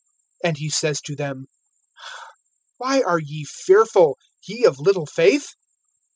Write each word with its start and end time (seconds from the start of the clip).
(26)And 0.43 0.57
he 0.57 0.67
says 0.71 0.99
to 1.01 1.15
them: 1.15 1.45
Why 2.77 3.03
are 3.03 3.19
ye 3.19 3.45
fearful, 3.45 4.17
ye 4.43 4.65
of 4.65 4.79
little 4.79 5.05
faith? 5.05 5.49